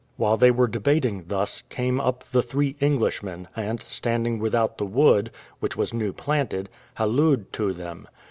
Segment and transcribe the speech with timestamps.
[0.17, 5.29] While they were debating thus, came up the three Englishmen, and standing without the wood,
[5.59, 8.07] which was new planted, hallooed to them.